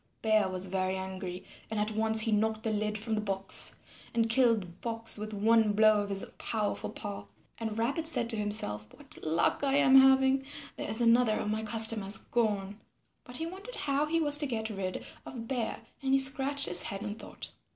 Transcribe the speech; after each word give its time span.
Bear 0.23 0.49
was 0.49 0.65
very 0.65 0.95
angry 0.95 1.45
and 1.69 1.79
at 1.79 1.91
once 1.91 2.21
he 2.21 2.31
knocked 2.31 2.63
the 2.63 2.71
lid 2.71 2.97
from 2.97 3.13
the 3.13 3.21
box 3.21 3.81
and 4.15 4.31
killed 4.31 4.73
Fox 4.81 5.15
with 5.15 5.31
one 5.31 5.73
blow 5.73 6.01
of 6.01 6.09
his 6.09 6.25
powerful 6.39 6.89
paw. 6.89 7.27
And 7.59 7.77
Rabbit 7.77 8.07
said 8.07 8.27
to 8.31 8.35
himself, 8.35 8.87
"What 8.95 9.19
luck 9.21 9.63
I 9.63 9.75
am 9.75 9.97
having; 10.01 10.43
there 10.75 10.89
is 10.89 11.01
another 11.01 11.35
of 11.37 11.51
my 11.51 11.61
customers 11.61 12.17
gone." 12.17 12.81
But 13.25 13.37
he 13.37 13.45
wondered 13.45 13.75
how 13.75 14.07
he 14.07 14.19
was 14.19 14.39
to 14.39 14.47
get 14.47 14.71
rid 14.71 15.05
of 15.23 15.47
Bear, 15.47 15.81
and 16.01 16.13
he 16.13 16.17
scratched 16.19 16.65
his 16.67 16.81
head 16.81 17.03
in 17.03 17.13
thought. 17.13 17.51